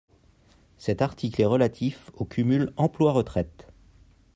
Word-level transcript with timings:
Cet 0.79 1.03
article 1.03 1.43
est 1.43 1.45
relatif 1.45 2.09
au 2.15 2.25
cumul 2.25 2.73
emploi-retraite. 2.75 3.67